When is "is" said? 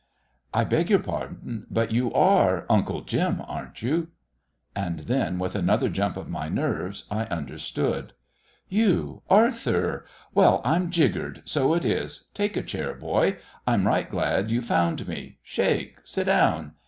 11.85-12.29